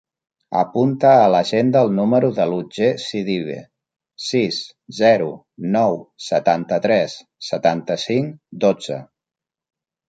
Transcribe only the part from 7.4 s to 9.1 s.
setanta-cinc, dotze.